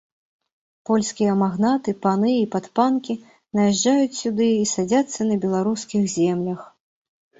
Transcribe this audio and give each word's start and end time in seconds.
Польскія 0.89 1.33
магнаты, 1.41 1.89
паны 2.07 2.31
і 2.37 2.49
падпанкі 2.57 3.13
наязджаюць 3.59 4.19
сюды 4.21 4.47
і 4.65 4.67
садзяцца 4.73 5.19
на 5.33 5.41
беларускіх 5.45 6.01
землях. 6.19 6.61